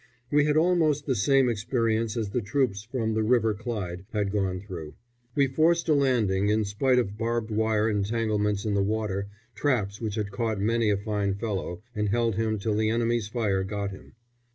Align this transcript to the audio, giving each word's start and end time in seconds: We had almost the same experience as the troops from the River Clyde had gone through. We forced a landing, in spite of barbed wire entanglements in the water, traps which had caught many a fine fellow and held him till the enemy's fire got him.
We 0.31 0.45
had 0.45 0.57
almost 0.57 1.05
the 1.05 1.13
same 1.13 1.47
experience 1.47 2.17
as 2.17 2.31
the 2.31 2.41
troops 2.41 2.81
from 2.85 3.13
the 3.13 3.21
River 3.21 3.53
Clyde 3.53 4.03
had 4.13 4.31
gone 4.31 4.59
through. 4.59 4.95
We 5.35 5.45
forced 5.45 5.87
a 5.89 5.93
landing, 5.93 6.49
in 6.49 6.65
spite 6.65 6.97
of 6.97 7.19
barbed 7.19 7.51
wire 7.51 7.87
entanglements 7.87 8.65
in 8.65 8.73
the 8.73 8.81
water, 8.81 9.27
traps 9.53 10.01
which 10.01 10.15
had 10.15 10.31
caught 10.31 10.59
many 10.59 10.89
a 10.89 10.97
fine 10.97 11.35
fellow 11.35 11.83
and 11.93 12.09
held 12.09 12.33
him 12.33 12.57
till 12.57 12.73
the 12.73 12.89
enemy's 12.89 13.27
fire 13.27 13.63
got 13.63 13.91
him. 13.91 14.13